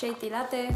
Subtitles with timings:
[0.00, 0.68] Shady Latte.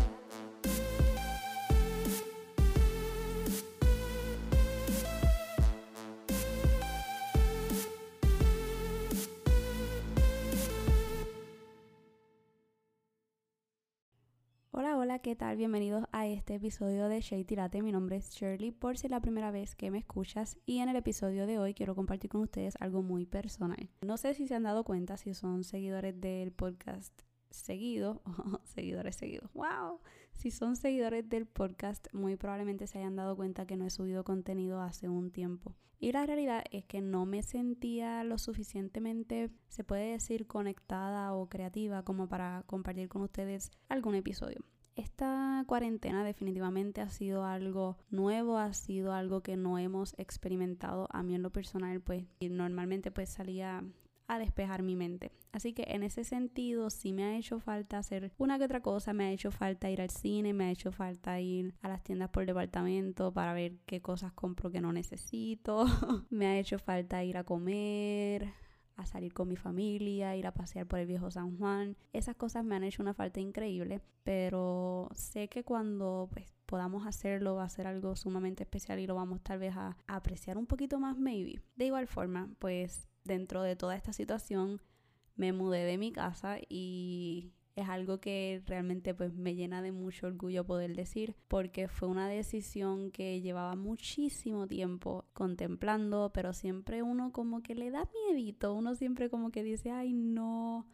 [14.73, 15.57] Hola, hola, ¿qué tal?
[15.57, 17.81] Bienvenidos a este episodio de Shady Latte.
[17.81, 20.59] Mi nombre es Shirley, por si es la primera vez que me escuchas.
[20.67, 23.89] Y en el episodio de hoy quiero compartir con ustedes algo muy personal.
[24.03, 27.23] No sé si se han dado cuenta, si son seguidores del podcast
[27.55, 28.23] seguido,
[28.65, 30.01] seguidores seguidos, wow,
[30.33, 34.25] si son seguidores del podcast, muy probablemente se hayan dado cuenta que no he subido
[34.25, 35.75] contenido hace un tiempo.
[35.99, 41.49] Y la realidad es que no me sentía lo suficientemente, se puede decir, conectada o
[41.49, 44.65] creativa como para compartir con ustedes algún episodio.
[44.97, 51.09] Esta cuarentena definitivamente ha sido algo nuevo, ha sido algo que no hemos experimentado.
[51.11, 53.83] A mí en lo personal, pues, normalmente pues salía
[54.27, 55.33] a despejar mi mente.
[55.53, 59.13] Así que en ese sentido sí me ha hecho falta hacer una que otra cosa,
[59.13, 62.31] me ha hecho falta ir al cine, me ha hecho falta ir a las tiendas
[62.31, 65.87] por departamento para ver qué cosas compro que no necesito,
[66.31, 68.53] me ha hecho falta ir a comer,
[68.97, 71.97] a salir con mi familia, ir a pasear por el viejo San Juan.
[72.13, 77.57] Esas cosas me han hecho una falta increíble, pero sé que cuando pues podamos hacerlo
[77.57, 80.67] va a ser algo sumamente especial y lo vamos tal vez a, a apreciar un
[80.67, 81.61] poquito más maybe.
[81.77, 84.81] De igual forma, pues dentro de toda esta situación
[85.37, 90.29] me mudé de mi casa y es algo que realmente pues me llena de mucho
[90.29, 97.33] orgullo poder decir porque fue una decisión que llevaba muchísimo tiempo contemplando pero siempre uno
[97.33, 100.87] como que le da miedito uno siempre como que dice ay no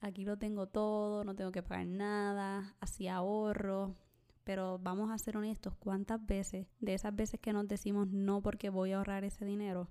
[0.00, 3.96] aquí lo tengo todo no tengo que pagar nada así ahorro
[4.44, 8.70] pero vamos a ser honestos cuántas veces de esas veces que nos decimos no porque
[8.70, 9.88] voy a ahorrar ese dinero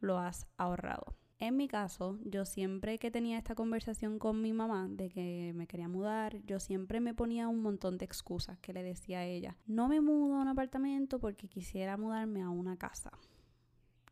[0.00, 4.86] lo has ahorrado en mi caso, yo siempre que tenía esta conversación con mi mamá
[4.88, 8.84] de que me quería mudar, yo siempre me ponía un montón de excusas que le
[8.84, 9.56] decía a ella.
[9.66, 13.10] No me mudo a un apartamento porque quisiera mudarme a una casa.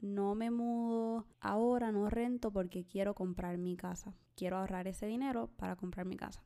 [0.01, 4.13] No me mudo ahora, no rento porque quiero comprar mi casa.
[4.35, 6.43] Quiero ahorrar ese dinero para comprar mi casa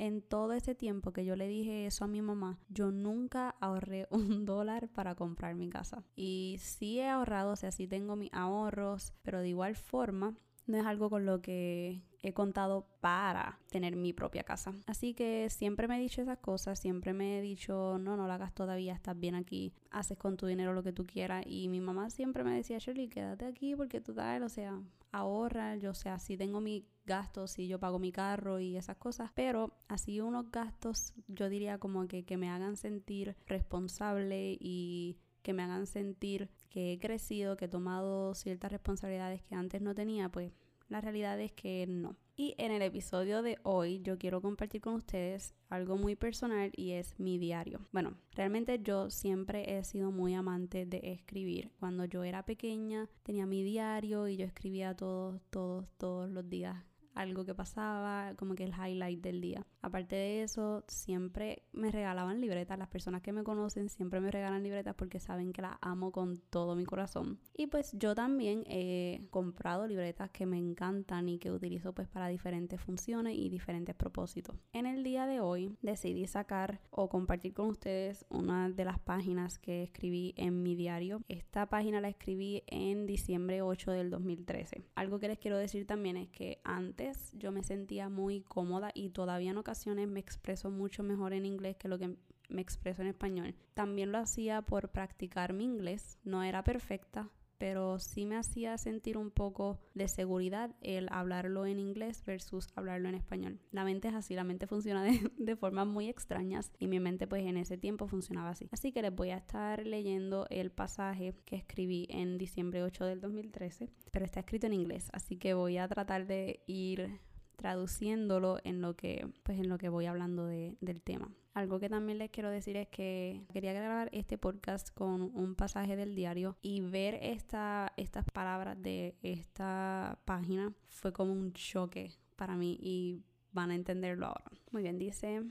[0.00, 4.08] en todo ese tiempo que yo le dije eso a mi mamá, yo nunca ahorré
[4.10, 6.02] un dólar para comprar mi casa.
[6.16, 10.34] Y sí he ahorrado, o sea, sí tengo mis ahorros, pero de igual forma
[10.66, 14.74] no es algo con lo que he contado para tener mi propia casa.
[14.86, 18.34] Así que siempre me he dicho esas cosas, siempre me he dicho, no, no la
[18.34, 21.44] hagas todavía, estás bien aquí, haces con tu dinero lo que tú quieras.
[21.46, 24.80] Y mi mamá siempre me decía, Shirley, quédate aquí porque tú tal, o sea,
[25.12, 29.30] ahorra, yo sé, si tengo mis gastos, si yo pago mi carro y esas cosas,
[29.34, 35.52] pero así unos gastos, yo diría como que, que me hagan sentir responsable y que
[35.52, 40.28] me hagan sentir que he crecido, que he tomado ciertas responsabilidades que antes no tenía,
[40.28, 40.52] pues
[40.90, 42.16] la realidad es que no.
[42.36, 46.92] Y en el episodio de hoy yo quiero compartir con ustedes algo muy personal y
[46.92, 47.80] es mi diario.
[47.92, 51.70] Bueno, realmente yo siempre he sido muy amante de escribir.
[51.78, 56.89] Cuando yo era pequeña tenía mi diario y yo escribía todos, todos, todos los días
[57.20, 59.66] algo que pasaba, como que el highlight del día.
[59.82, 62.78] Aparte de eso, siempre me regalaban libretas.
[62.78, 66.38] Las personas que me conocen siempre me regalan libretas porque saben que las amo con
[66.50, 67.38] todo mi corazón.
[67.56, 72.28] Y pues yo también he comprado libretas que me encantan y que utilizo pues para
[72.28, 74.56] diferentes funciones y diferentes propósitos.
[74.72, 79.58] En el día de hoy decidí sacar o compartir con ustedes una de las páginas
[79.58, 81.22] que escribí en mi diario.
[81.28, 84.84] Esta página la escribí en diciembre 8 del 2013.
[84.94, 89.10] Algo que les quiero decir también es que antes yo me sentía muy cómoda y
[89.10, 92.16] todavía en ocasiones me expreso mucho mejor en inglés que lo que
[92.48, 93.54] me expreso en español.
[93.74, 96.18] También lo hacía por practicar mi inglés.
[96.24, 101.78] No era perfecta, pero sí me hacía sentir un poco de seguridad el hablarlo en
[101.78, 103.60] inglés versus hablarlo en español.
[103.70, 107.26] La mente es así, la mente funciona de, de, formas muy extrañas y mi mente
[107.26, 108.66] pues en ese tiempo funcionaba así.
[108.72, 113.20] Así que les voy a estar leyendo el pasaje que escribí en diciembre 8 del
[113.20, 117.20] 2013, pero está escrito en inglés, así que voy a tratar de ir
[117.60, 121.30] traduciéndolo en lo que pues en lo que voy hablando de, del tema.
[121.52, 125.94] Algo que también les quiero decir es que quería grabar este podcast con un pasaje
[125.94, 132.56] del diario y ver esta, estas palabras de esta página fue como un choque para
[132.56, 133.20] mí y
[133.52, 134.50] van a entenderlo ahora.
[134.70, 135.42] Muy bien, dice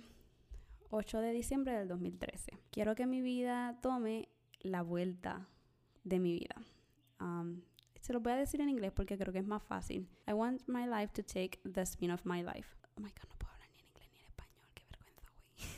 [0.90, 2.58] 8 de diciembre del 2013.
[2.72, 4.30] Quiero que mi vida tome
[4.62, 5.48] la vuelta
[6.04, 6.56] de mi vida.
[7.20, 7.62] Um,
[8.10, 10.08] se lo voy a decir en inglés porque creo que es más fácil.
[10.28, 12.76] I want my life to take the spin of my life.
[12.98, 14.66] Oh my god, no puedo hablar ni en inglés ni en español.
[14.74, 15.70] Qué vergüenza, güey.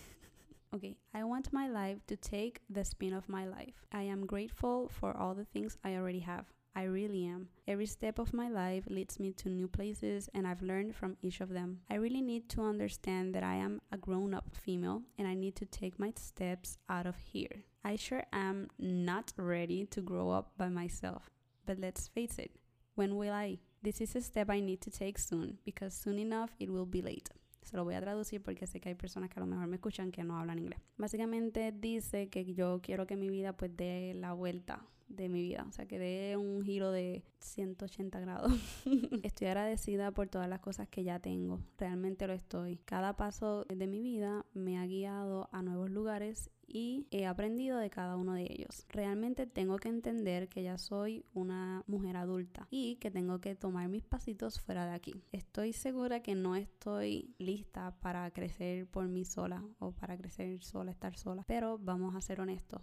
[0.72, 0.98] okay.
[1.14, 3.86] I want my life to take the spin of my life.
[3.92, 6.46] I am grateful for all the things I already have.
[6.74, 7.50] I really am.
[7.68, 11.42] Every step of my life leads me to new places, and I've learned from each
[11.42, 11.82] of them.
[11.90, 15.58] I really need to understand that I am a grown up female and I need
[15.58, 17.66] to take my steps out of here.
[17.84, 21.30] I sure am not ready to grow up by myself,
[21.72, 22.52] but let's face it,
[22.96, 23.60] when will I?
[23.82, 27.02] This is a step I need to take soon because soon enough it will be
[27.02, 27.30] late.
[27.62, 29.78] Se lo voy a traducir porque sé que hay personas que a lo mejor me
[29.78, 30.80] escuchan que no hablan inglés.
[30.98, 34.86] Básicamente dice que yo quiero que mi vida pues dé la vuelta
[35.16, 38.54] de mi vida, o sea, que dé un giro de 180 grados.
[39.24, 42.78] estoy agradecida por todas las cosas que ya tengo, realmente lo estoy.
[42.86, 47.90] Cada paso de mi vida me ha guiado a nuevos lugares y he aprendido de
[47.90, 48.86] cada uno de ellos.
[48.90, 53.90] Realmente tengo que entender que ya soy una mujer adulta y que tengo que tomar
[53.90, 55.24] mis pasitos fuera de aquí.
[55.32, 60.92] Estoy segura que no estoy lista para crecer por mí sola o para crecer sola,
[60.92, 62.82] estar sola, pero vamos a ser honestos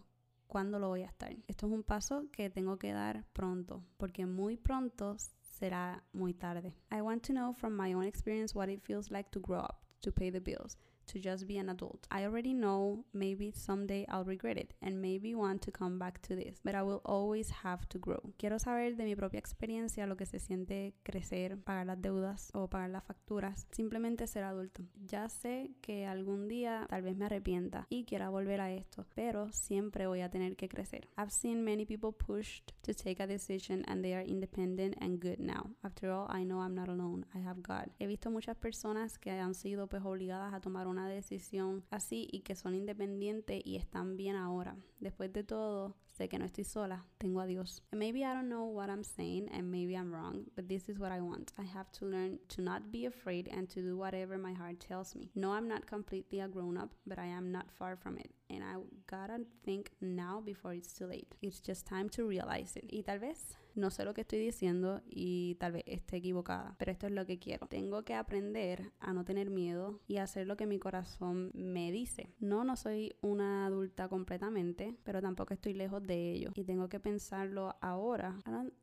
[0.48, 1.30] cuándo lo voy a estar.
[1.46, 6.74] Esto es un paso que tengo que dar pronto, porque muy pronto será muy tarde.
[6.90, 9.76] I want to know from my own experience what it feels like to grow up,
[10.00, 10.76] to pay the bills,
[11.08, 12.06] to just be an adult.
[12.10, 16.36] I already know maybe someday I'll regret it and maybe want to come back to
[16.36, 18.20] this, but I will always have to grow.
[18.38, 22.68] Quiero saber de mi propia experiencia lo que se siente crecer, pagar las deudas o
[22.68, 24.82] pagar las facturas, simplemente ser adulto.
[25.06, 29.50] Ya sé que algún día tal vez me arrepienta y quiera volver a esto, pero
[29.52, 31.08] siempre voy a tener que crecer.
[31.16, 35.38] I've seen many people pushed to take a decision and they are independent and good
[35.38, 35.70] now.
[35.82, 37.26] After all, I know I'm not alone.
[37.34, 37.90] I have God.
[37.98, 42.28] He visto muchas personas que han sido pues obligadas a tomar una una decisión así
[42.32, 44.76] y que son independientes y están bien ahora.
[44.98, 47.82] Después de todo, sé que no estoy sola, tengo a Dios.
[47.92, 50.98] And maybe I don't know what I'm saying and maybe I'm wrong, but this is
[50.98, 51.52] what I want.
[51.58, 55.14] I have to learn to not be afraid and to do whatever my heart tells
[55.14, 55.30] me.
[55.34, 58.30] No, I'm not completely a grown up, but I am not far from it.
[58.50, 58.76] And I
[59.06, 61.34] gotta think now before it's too late.
[61.40, 62.86] It's just time to realize it.
[62.90, 66.90] Y tal vez no sé lo que estoy diciendo y tal vez esté equivocada, pero
[66.90, 67.68] esto es lo que quiero.
[67.68, 72.34] Tengo que aprender a no tener miedo y hacer lo que mi corazón me dice.
[72.40, 76.98] No, no soy una adulta completamente, pero tampoco estoy lejos de ello y tengo que
[76.98, 78.36] pensarlo ahora.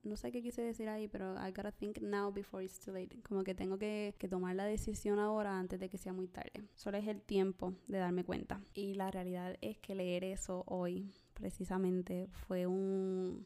[0.03, 3.21] no sé qué quise decir ahí, pero I gotta think now before it's too late.
[3.27, 6.63] Como que tengo que, que tomar la decisión ahora antes de que sea muy tarde.
[6.75, 8.61] Solo es el tiempo de darme cuenta.
[8.73, 13.45] Y la realidad es que leer eso hoy precisamente fue un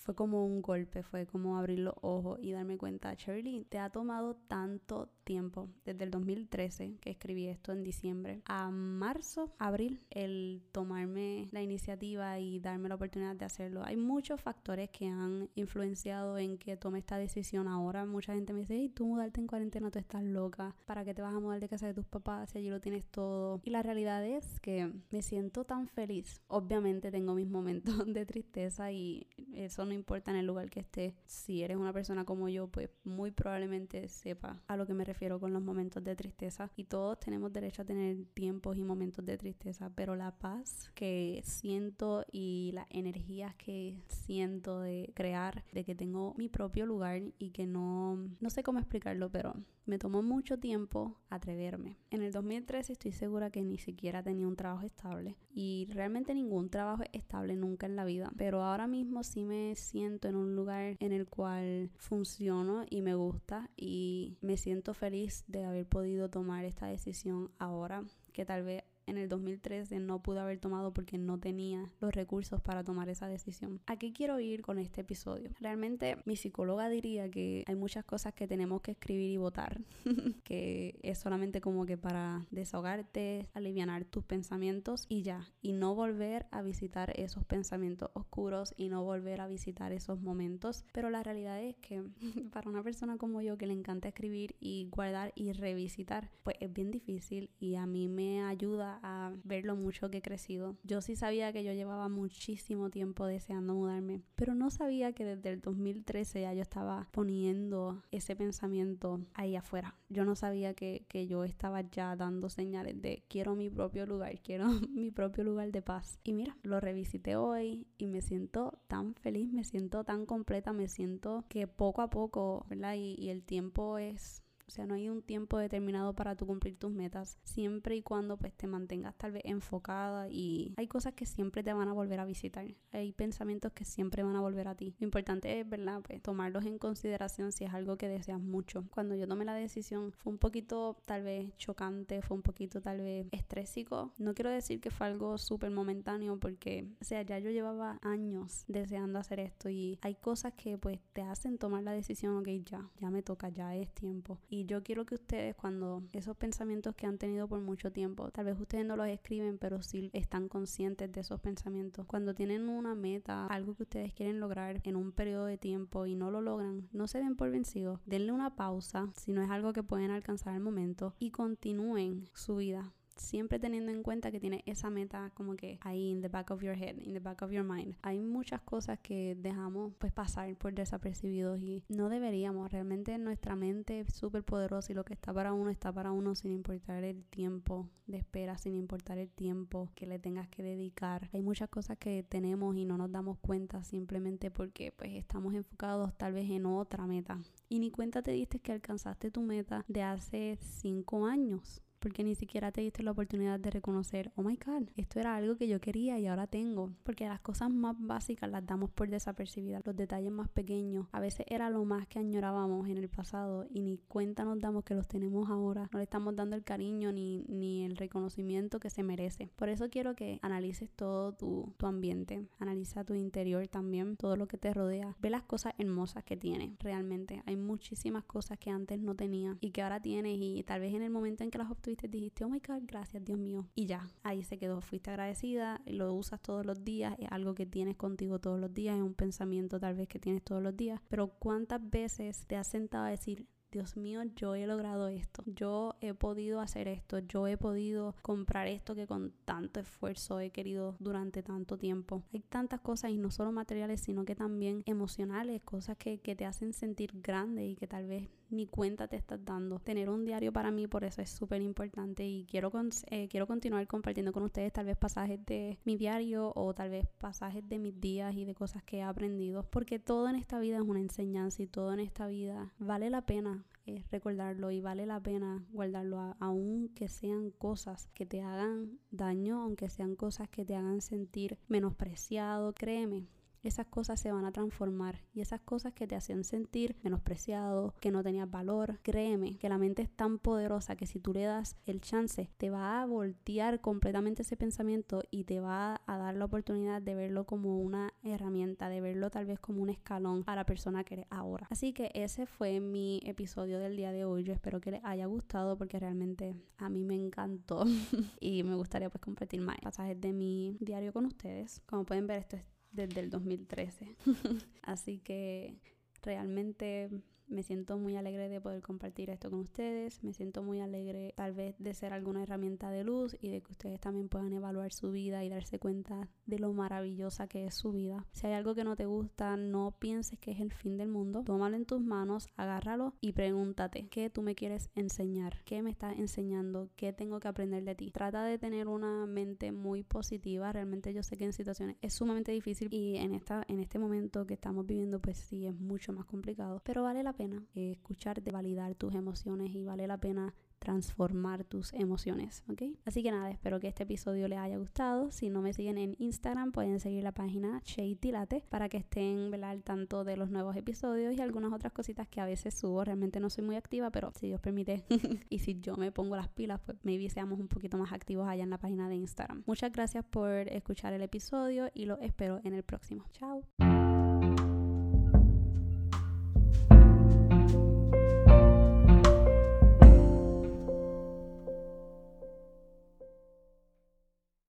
[0.00, 3.90] fue como un golpe, fue como abrir los ojos y darme cuenta, Shirley, te ha
[3.90, 10.62] tomado tanto tiempo, desde el 2013 que escribí esto en diciembre, a marzo, abril, el
[10.72, 13.82] tomarme la iniciativa y darme la oportunidad de hacerlo.
[13.84, 18.06] Hay muchos factores que han influenciado en que tome esta decisión ahora.
[18.06, 21.22] Mucha gente me dice, hey, tú mudarte en cuarentena, tú estás loca, ¿para qué te
[21.22, 23.60] vas a mudar de casa de tus papás si allí lo tienes todo?
[23.64, 26.40] Y la realidad es que me siento tan feliz.
[26.48, 31.14] Obviamente tengo mis momentos de tristeza y eso no importa en el lugar que estés.
[31.26, 35.40] Si eres una persona como yo, pues muy probablemente sepa a lo que me refiero
[35.40, 36.70] con los momentos de tristeza.
[36.76, 41.42] Y todos tenemos derecho a tener tiempos y momentos de tristeza, pero la paz que
[41.44, 47.50] siento y las energías que siento de crear, de que tengo mi propio lugar y
[47.50, 49.54] que no, no sé cómo explicarlo, pero
[49.86, 51.98] me tomó mucho tiempo atreverme.
[52.10, 56.70] En el 2013 estoy segura que ni siquiera tenía un trabajo estable y realmente ningún
[56.70, 60.96] trabajo estable nunca en la vida, pero ahora mismo sí me siento en un lugar
[61.00, 66.64] en el cual funciono y me gusta y me siento feliz de haber podido tomar
[66.64, 71.38] esta decisión ahora que tal vez en el 2013 no pude haber tomado porque no
[71.38, 73.80] tenía los recursos para tomar esa decisión.
[73.86, 75.50] ¿A qué quiero ir con este episodio?
[75.60, 79.80] Realmente mi psicóloga diría que hay muchas cosas que tenemos que escribir y votar,
[80.44, 86.46] que es solamente como que para desahogarte, aliviar tus pensamientos y ya, y no volver
[86.50, 90.84] a visitar esos pensamientos oscuros y no volver a visitar esos momentos.
[90.92, 92.02] Pero la realidad es que
[92.52, 96.72] para una persona como yo que le encanta escribir y guardar y revisitar, pues es
[96.72, 100.76] bien difícil y a mí me ayuda a ver lo mucho que he crecido.
[100.82, 105.50] Yo sí sabía que yo llevaba muchísimo tiempo deseando mudarme, pero no sabía que desde
[105.50, 109.96] el 2013 ya yo estaba poniendo ese pensamiento ahí afuera.
[110.08, 114.38] Yo no sabía que, que yo estaba ya dando señales de quiero mi propio lugar,
[114.42, 116.18] quiero mi propio lugar de paz.
[116.24, 120.88] Y mira, lo revisité hoy y me siento tan feliz, me siento tan completa, me
[120.88, 122.94] siento que poco a poco, ¿verdad?
[122.94, 126.76] y, y el tiempo es O sea, no hay un tiempo determinado para tú cumplir
[126.76, 131.26] tus metas, siempre y cuando pues te mantengas tal vez enfocada y hay cosas que
[131.26, 132.64] siempre te van a volver a visitar.
[132.92, 134.94] Hay pensamientos que siempre van a volver a ti.
[135.00, 136.02] Lo importante es, ¿verdad?
[136.02, 138.84] Pues tomarlos en consideración si es algo que deseas mucho.
[138.90, 142.98] Cuando yo tomé la decisión fue un poquito tal vez chocante, fue un poquito tal
[142.98, 144.12] vez estrésico.
[144.18, 148.62] No quiero decir que fue algo súper momentáneo porque, o sea, ya yo llevaba años
[148.68, 152.88] deseando hacer esto y hay cosas que pues te hacen tomar la decisión, ok, ya,
[153.00, 154.38] ya me toca, ya es tiempo.
[154.48, 158.46] Y yo quiero que ustedes cuando esos pensamientos que han tenido por mucho tiempo, tal
[158.46, 162.06] vez ustedes no los escriben, pero sí están conscientes de esos pensamientos.
[162.06, 166.14] Cuando tienen una meta, algo que ustedes quieren lograr en un periodo de tiempo y
[166.14, 168.00] no lo logran, no se den por vencidos.
[168.06, 172.56] Denle una pausa si no es algo que pueden alcanzar al momento y continúen su
[172.56, 176.50] vida siempre teniendo en cuenta que tiene esa meta como que ahí in the back
[176.50, 177.94] of your head, in the back of your mind.
[178.02, 182.72] Hay muchas cosas que dejamos pues pasar por desapercibidos y no deberíamos.
[182.72, 186.34] Realmente nuestra mente es súper poderosa y lo que está para uno está para uno
[186.34, 191.28] sin importar el tiempo de espera, sin importar el tiempo que le tengas que dedicar.
[191.32, 196.16] Hay muchas cosas que tenemos y no nos damos cuenta simplemente porque pues estamos enfocados
[196.16, 197.40] tal vez en otra meta.
[197.68, 202.34] Y ni cuenta te diste que alcanzaste tu meta de hace cinco años porque ni
[202.34, 205.80] siquiera te diste la oportunidad de reconocer, oh my god, esto era algo que yo
[205.80, 210.32] quería y ahora tengo, porque las cosas más básicas las damos por desapercibidas, los detalles
[210.32, 214.44] más pequeños, a veces era lo más que añorábamos en el pasado y ni cuenta
[214.44, 217.96] nos damos que los tenemos ahora, no le estamos dando el cariño ni, ni el
[217.96, 219.50] reconocimiento que se merece.
[219.56, 224.48] Por eso quiero que analices todo tu, tu ambiente, analiza tu interior también, todo lo
[224.48, 228.98] que te rodea, ve las cosas hermosas que tienes, realmente hay muchísimas cosas que antes
[228.98, 231.70] no tenía y que ahora tienes y tal vez en el momento en que las
[231.70, 233.66] obtuviste dijiste, oh my God, gracias Dios mío.
[233.74, 237.66] Y ya, ahí se quedó, fuiste agradecida, lo usas todos los días, es algo que
[237.66, 241.00] tienes contigo todos los días, es un pensamiento tal vez que tienes todos los días,
[241.08, 245.94] pero ¿cuántas veces te has sentado a decir, Dios mío, yo he logrado esto, yo
[246.00, 250.96] he podido hacer esto, yo he podido comprar esto que con tanto esfuerzo he querido
[250.98, 252.24] durante tanto tiempo.
[252.32, 256.46] Hay tantas cosas y no solo materiales, sino que también emocionales, cosas que, que te
[256.46, 259.78] hacen sentir grande y que tal vez ni cuenta te estás dando.
[259.78, 262.70] Tener un diario para mí por eso es súper importante y quiero,
[263.10, 267.06] eh, quiero continuar compartiendo con ustedes tal vez pasajes de mi diario o tal vez
[267.18, 270.76] pasajes de mis días y de cosas que he aprendido porque todo en esta vida
[270.76, 275.06] es una enseñanza y todo en esta vida vale la pena eh, recordarlo y vale
[275.06, 280.76] la pena guardarlo aunque sean cosas que te hagan daño, aunque sean cosas que te
[280.76, 283.26] hagan sentir menospreciado, créeme
[283.62, 288.10] esas cosas se van a transformar y esas cosas que te hacían sentir menospreciado, que
[288.10, 291.76] no tenías valor, créeme que la mente es tan poderosa que si tú le das
[291.84, 296.44] el chance, te va a voltear completamente ese pensamiento y te va a dar la
[296.44, 300.64] oportunidad de verlo como una herramienta, de verlo tal vez como un escalón a la
[300.64, 301.66] persona que eres ahora.
[301.70, 304.44] Así que ese fue mi episodio del día de hoy.
[304.44, 307.84] Yo espero que les haya gustado porque realmente a mí me encantó
[308.40, 311.82] y me gustaría pues compartir más pasajes de mi diario con ustedes.
[311.86, 314.16] Como pueden ver, esto es desde el 2013.
[314.82, 315.78] Así que
[316.22, 317.10] realmente
[317.50, 320.22] me siento muy alegre de poder compartir esto con ustedes.
[320.22, 323.72] Me siento muy alegre tal vez de ser alguna herramienta de luz y de que
[323.72, 327.92] ustedes también puedan evaluar su vida y darse cuenta de lo maravillosa que es su
[327.92, 328.26] vida.
[328.32, 331.42] Si hay algo que no te gusta, no pienses que es el fin del mundo.
[331.44, 336.18] Tómalo en tus manos, agárralo y pregúntate qué tú me quieres enseñar, qué me estás
[336.18, 338.10] enseñando, qué tengo que aprender de ti.
[338.12, 340.72] Trata de tener una mente muy positiva.
[340.72, 344.46] Realmente yo sé que en situaciones es sumamente difícil y en esta en este momento
[344.46, 347.39] que estamos viviendo pues sí es mucho más complicado, pero vale la pena
[347.74, 352.82] eh, escucharte, validar tus emociones y vale la pena transformar tus emociones, ¿ok?
[353.04, 355.30] Así que nada, espero que este episodio les haya gustado.
[355.30, 357.82] Si no me siguen en Instagram, pueden seguir la página
[358.18, 362.40] Tilate para que estén al tanto de los nuevos episodios y algunas otras cositas que
[362.40, 363.04] a veces subo.
[363.04, 365.04] Realmente no soy muy activa, pero si Dios permite
[365.50, 368.64] y si yo me pongo las pilas, pues maybe seamos un poquito más activos allá
[368.64, 369.62] en la página de Instagram.
[369.66, 373.26] Muchas gracias por escuchar el episodio y lo espero en el próximo.
[373.32, 373.62] Chao.